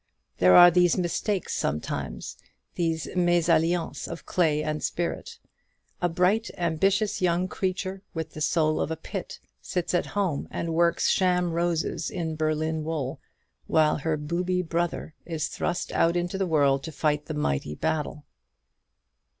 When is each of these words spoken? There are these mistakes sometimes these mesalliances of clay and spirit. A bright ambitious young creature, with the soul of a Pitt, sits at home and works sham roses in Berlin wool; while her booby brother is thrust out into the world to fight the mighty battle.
There 0.39 0.55
are 0.55 0.71
these 0.71 0.97
mistakes 0.97 1.53
sometimes 1.55 2.35
these 2.73 3.07
mesalliances 3.15 4.07
of 4.07 4.25
clay 4.25 4.63
and 4.63 4.81
spirit. 4.83 5.37
A 6.01 6.09
bright 6.09 6.49
ambitious 6.57 7.21
young 7.21 7.47
creature, 7.47 8.01
with 8.11 8.33
the 8.33 8.41
soul 8.41 8.81
of 8.81 8.89
a 8.89 8.95
Pitt, 8.95 9.39
sits 9.61 9.93
at 9.93 10.07
home 10.17 10.47
and 10.49 10.73
works 10.73 11.07
sham 11.07 11.51
roses 11.51 12.09
in 12.09 12.35
Berlin 12.35 12.83
wool; 12.83 13.21
while 13.67 13.97
her 13.97 14.17
booby 14.17 14.63
brother 14.63 15.13
is 15.23 15.49
thrust 15.49 15.91
out 15.91 16.17
into 16.17 16.35
the 16.39 16.47
world 16.47 16.81
to 16.85 16.91
fight 16.91 17.27
the 17.27 17.35
mighty 17.35 17.75
battle. 17.75 18.25